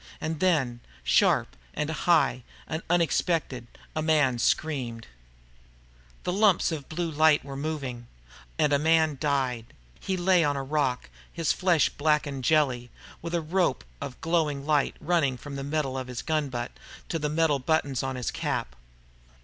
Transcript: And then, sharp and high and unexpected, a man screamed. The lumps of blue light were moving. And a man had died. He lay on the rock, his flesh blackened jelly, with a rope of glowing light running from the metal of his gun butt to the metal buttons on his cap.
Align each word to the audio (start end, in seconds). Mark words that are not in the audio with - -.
And 0.19 0.39
then, 0.39 0.79
sharp 1.03 1.55
and 1.75 1.87
high 1.91 2.41
and 2.65 2.81
unexpected, 2.89 3.67
a 3.95 4.01
man 4.01 4.39
screamed. 4.39 5.05
The 6.23 6.33
lumps 6.33 6.71
of 6.71 6.89
blue 6.89 7.11
light 7.11 7.45
were 7.45 7.55
moving. 7.55 8.07
And 8.57 8.73
a 8.73 8.79
man 8.79 9.09
had 9.09 9.19
died. 9.19 9.65
He 9.99 10.17
lay 10.17 10.43
on 10.43 10.55
the 10.55 10.63
rock, 10.63 11.11
his 11.31 11.53
flesh 11.53 11.89
blackened 11.89 12.45
jelly, 12.45 12.89
with 13.21 13.35
a 13.35 13.41
rope 13.41 13.83
of 14.01 14.19
glowing 14.21 14.65
light 14.65 14.95
running 14.99 15.37
from 15.37 15.55
the 15.55 15.63
metal 15.63 15.95
of 15.99 16.07
his 16.07 16.23
gun 16.23 16.49
butt 16.49 16.71
to 17.09 17.19
the 17.19 17.29
metal 17.29 17.59
buttons 17.59 18.01
on 18.01 18.15
his 18.15 18.31
cap. 18.31 18.75